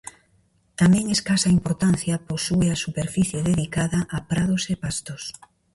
[0.79, 5.23] Tamén escasa importancia posúe a superficie dedicada a prados e pastos.